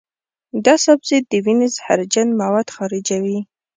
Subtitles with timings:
[0.65, 3.39] دا سبزی د وینې زهرجن مواد خارجوي.